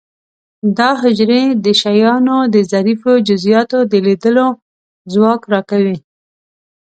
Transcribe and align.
دا 0.77 0.89
حجرې 1.01 1.43
د 1.65 1.67
شیانو 1.81 2.37
د 2.53 2.55
ظریفو 2.71 3.11
جزئیاتو 3.27 3.79
د 3.91 3.93
لیدلو 4.05 4.47
ځواک 5.13 5.41
را 5.53 5.61
کوي. 5.69 5.97